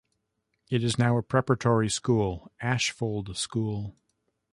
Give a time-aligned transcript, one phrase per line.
[0.71, 3.95] It is now a preparatory school, Ashfold School.